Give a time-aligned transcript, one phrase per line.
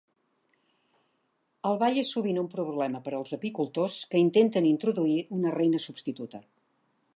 [1.71, 6.45] El ball és sovint un problema per als apicultors que intenten introduir una reina substituta.